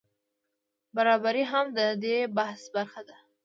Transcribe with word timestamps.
برابري 0.95 1.43
هم 1.51 1.65
د 1.77 1.79
دې 2.03 2.17
بحث 2.37 2.61
برخه 2.75 3.01
ده. 3.07 3.17